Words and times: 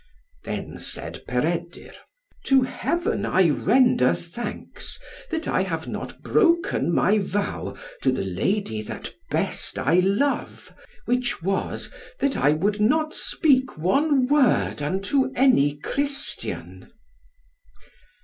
Then 0.45 0.79
said 0.79 1.23
Peredur, 1.27 1.91
"To 2.45 2.63
Heaven 2.63 3.23
I 3.23 3.51
render 3.51 4.15
thanks 4.15 4.97
that 5.29 5.47
I 5.47 5.61
have 5.61 5.87
not 5.87 6.23
broken 6.23 6.91
my 6.91 7.19
vow 7.19 7.77
to 8.01 8.11
the 8.11 8.23
lady 8.23 8.81
that 8.81 9.13
best 9.29 9.77
I 9.77 9.99
love, 9.99 10.73
which 11.05 11.43
was, 11.43 11.91
that 12.17 12.35
I 12.35 12.49
would 12.51 12.81
not 12.81 13.13
speak 13.13 13.77
one 13.77 14.25
word 14.25 14.81
unto 14.81 15.31
any 15.35 15.77
Christian." 15.77 16.91